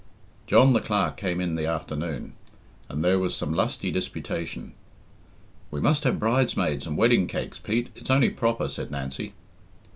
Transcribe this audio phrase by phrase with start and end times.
[0.47, 2.33] John the Clerk came in the afternoon,
[2.89, 4.73] and there was some lusty disputation.
[5.69, 9.33] "We must have bridesmaids and wedding cakes, Pete it's only proper," said Nancy.